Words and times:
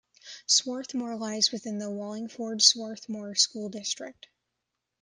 Swarthmore 0.47 1.15
lies 1.15 1.51
within 1.51 1.77
the 1.77 1.91
Wallingford-Swarthmore 1.91 3.35
School 3.35 3.69
District. 3.69 4.29